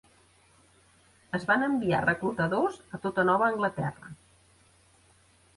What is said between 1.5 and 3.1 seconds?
van enviar reclutadors a